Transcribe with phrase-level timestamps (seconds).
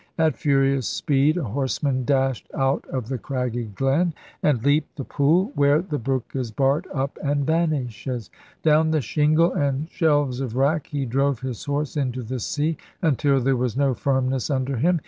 [0.17, 5.51] At furious speed a horseman dashed out of the craggy glen, and leaped the pool
[5.53, 8.31] where the brook is barred up and vanishes.
[8.63, 13.39] Down the shingle, and shelves of wrack, he drove his horse into the sea, until
[13.41, 14.99] there was no firmness under him.